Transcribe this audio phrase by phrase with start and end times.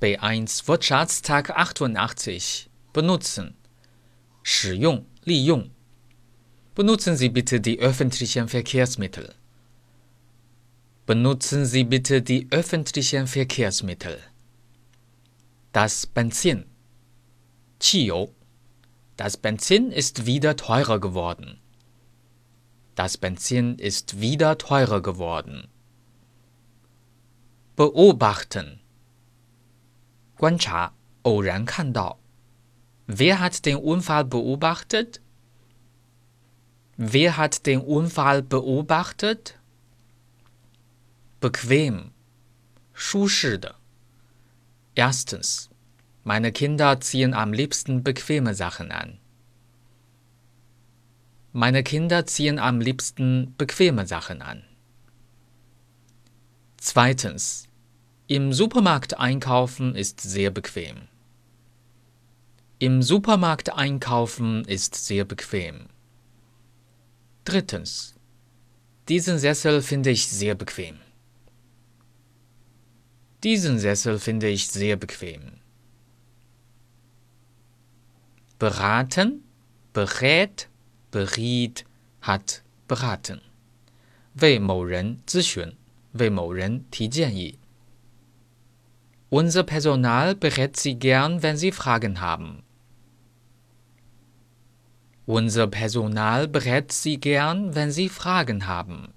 [0.00, 3.54] B1 Wortschatztag 88 benutzen
[4.42, 5.70] 使用利用
[6.74, 9.34] Benutzen Sie bitte die öffentlichen Verkehrsmittel.
[11.04, 14.18] Benutzen Sie bitte die öffentlichen Verkehrsmittel.
[15.72, 16.64] Das Benzin
[17.78, 18.34] 汽油
[19.16, 21.58] Das Benzin ist wieder teurer geworden.
[22.94, 25.68] Das Benzin ist wieder teurer geworden.
[27.76, 28.80] Beobachten
[30.36, 30.92] 观察，
[31.22, 32.18] 偶然看到。
[33.06, 35.20] Wer hat den Unfall beobachtet?
[36.96, 39.58] Wer hat den Unfall beobachtet?
[41.40, 42.10] Bequem,
[42.92, 43.76] 舒适的。
[44.94, 45.68] Erstens,
[46.22, 49.18] meine Kinder ziehen am liebsten bequeme Sachen an.
[51.52, 54.62] Meine Kinder ziehen am liebsten bequeme Sachen an.
[56.76, 57.65] Zweitens,
[58.26, 61.08] im Supermarkt einkaufen ist sehr bequem.
[62.78, 65.88] Im Supermarkt einkaufen ist sehr bequem.
[67.44, 68.14] Drittens.
[69.08, 70.96] Diesen Sessel finde ich sehr bequem.
[73.44, 75.58] Diesen Sessel finde ich sehr bequem.
[78.58, 79.42] Beraten,
[79.92, 80.68] berät,
[81.10, 81.84] beriet,
[82.20, 83.40] hat beraten.
[84.34, 85.76] 为某人咨询，
[86.12, 87.58] 为某人提建议。
[89.29, 92.63] Unser Personal berät Sie gern, wenn Sie Fragen haben.
[95.25, 99.13] Unser Personal berät Sie gern, wenn Sie Fragen haben.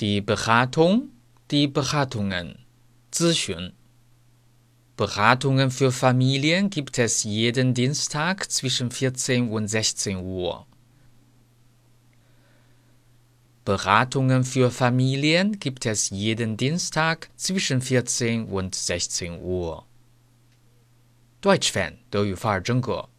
[0.00, 1.10] Die Beratung,
[1.50, 2.64] die Beratungen,
[3.12, 3.72] 咨询.
[4.96, 10.66] Beratungen für Familien gibt es jeden Dienstag zwischen 14 und 16 Uhr.
[13.65, 19.85] Beratungen für Familien gibt es jeden Dienstag zwischen 14 und 16 Uhr.
[21.41, 23.09] Deutsch Fan 德语范儿真格